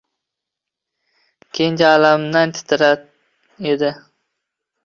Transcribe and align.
Kenja 1.59 1.93
alamidan 1.97 2.57
titrar 2.57 3.07
edi. 3.75 3.93